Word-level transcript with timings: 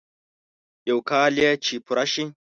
يو 0.89 0.97
کال 1.09 1.33
يې 1.43 1.49
چې 1.65 1.75
پوره 1.85 2.05
شي. 2.13 2.23